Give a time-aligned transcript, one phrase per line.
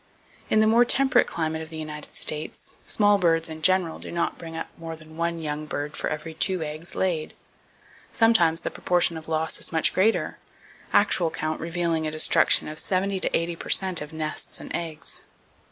[0.49, 4.35] In the more temperate climate of the United States small birds, in general, do not
[4.39, 7.35] bring up more than one young bird for every two eggs laid.
[8.11, 10.39] Sometimes the proportion of loss is much greater,
[10.91, 14.59] actual [Page 229] count revealing a destruction of 70 to 80 per cent of nests
[14.59, 15.21] and eggs.